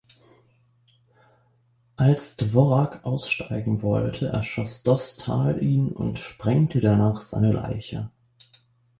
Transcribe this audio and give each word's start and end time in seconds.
Als 1.95 2.35
Dvorak 2.35 3.05
aussteigen 3.05 3.83
wollte, 3.83 4.29
erschoss 4.29 4.81
Dostal 4.81 5.61
ihn 5.61 5.89
und 5.89 6.17
sprengte 6.17 6.79
danach 6.81 7.21
seine 7.21 7.51
Leiche. 7.51 8.09